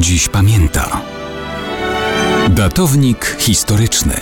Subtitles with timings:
[0.00, 1.00] dziś pamięta.
[2.48, 4.14] Datownik historyczny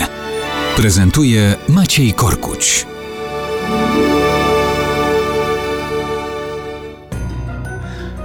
[0.76, 2.86] prezentuje Maciej Korkuć.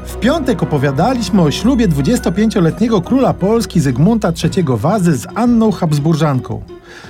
[0.05, 6.63] W piątek opowiadaliśmy o ślubie 25-letniego króla Polski Zygmunta III Wazy z Anną Habsburżanką.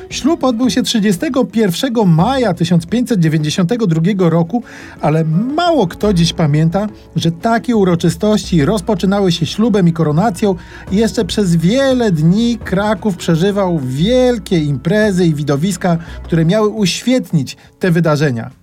[0.09, 4.63] Ślub odbył się 31 maja 1592 roku,
[5.02, 5.23] ale
[5.55, 10.55] mało kto dziś pamięta, że takie uroczystości rozpoczynały się ślubem i koronacją
[10.91, 17.91] i jeszcze przez wiele dni Kraków przeżywał wielkie imprezy i widowiska, które miały uświetnić te
[17.91, 18.62] wydarzenia.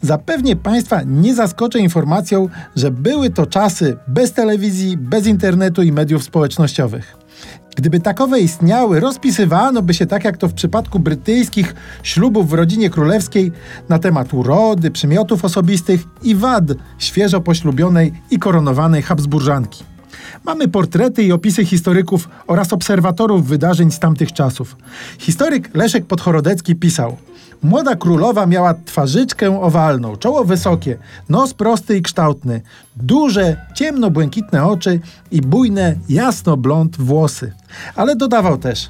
[0.00, 6.24] Zapewnie Państwa nie zaskoczę informacją, że były to czasy bez telewizji, bez internetu i mediów
[6.24, 7.21] społecznościowych.
[7.76, 12.90] Gdyby takowe istniały, rozpisywano by się tak jak to w przypadku brytyjskich ślubów w rodzinie
[12.90, 13.52] królewskiej
[13.88, 16.64] na temat urody, przymiotów osobistych i wad
[16.98, 19.91] świeżo poślubionej i koronowanej Habsburżanki.
[20.44, 24.76] Mamy portrety i opisy historyków oraz obserwatorów wydarzeń z tamtych czasów.
[25.18, 27.16] Historyk Leszek Podchorodecki pisał:
[27.62, 32.60] Młoda królowa miała twarzyczkę owalną, czoło wysokie, nos prosty i kształtny,
[32.96, 37.52] duże, ciemno-błękitne oczy i bujne, jasno-blond włosy.
[37.96, 38.88] Ale dodawał też: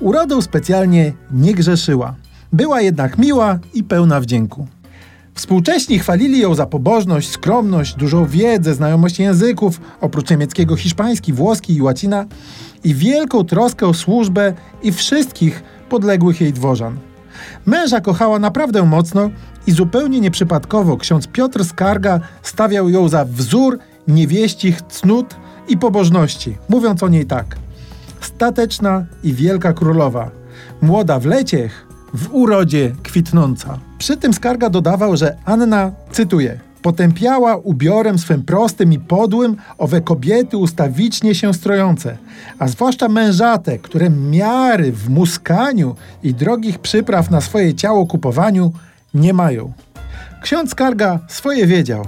[0.00, 2.14] Urodą specjalnie nie grzeszyła.
[2.52, 4.66] Była jednak miła i pełna wdzięku.
[5.38, 11.82] Współcześni chwalili ją za pobożność, skromność, dużą wiedzę, znajomość języków, oprócz niemieckiego hiszpański, włoski i
[11.82, 12.26] łacina,
[12.84, 16.96] i wielką troskę o służbę i wszystkich podległych jej dworzan.
[17.66, 19.30] Męża kochała naprawdę mocno
[19.66, 25.36] i zupełnie nieprzypadkowo ksiądz Piotr Skarga stawiał ją za wzór niewieścich cnót
[25.68, 27.56] i pobożności, mówiąc o niej tak.
[28.20, 30.30] Stateczna i wielka królowa,
[30.82, 33.78] młoda w leciech, w urodzie kwitnąca.
[33.98, 40.56] Przy tym Skarga dodawał, że Anna, cytuję, potępiała ubiorem swym prostym i podłym owe kobiety
[40.56, 42.16] ustawicznie się strojące,
[42.58, 48.72] a zwłaszcza mężate, które miary w muskaniu i drogich przypraw na swoje ciało kupowaniu
[49.14, 49.72] nie mają.
[50.42, 52.04] Ksiądz Skarga swoje wiedział,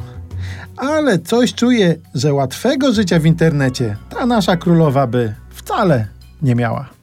[0.76, 6.06] ale coś czuje, że łatwego życia w internecie ta nasza królowa by wcale
[6.42, 6.99] nie miała.